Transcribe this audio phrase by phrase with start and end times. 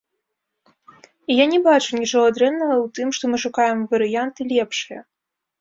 [1.33, 5.01] І я не бачу нічога дрэннага ў тым, што мы шукаем варыянты лепшыя.